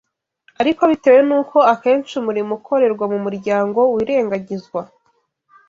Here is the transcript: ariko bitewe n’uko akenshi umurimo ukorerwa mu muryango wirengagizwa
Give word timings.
ariko 0.61 0.81
bitewe 0.91 1.19
n’uko 1.29 1.57
akenshi 1.73 2.13
umurimo 2.21 2.51
ukorerwa 2.59 3.05
mu 3.13 3.19
muryango 3.25 3.79
wirengagizwa 3.93 4.81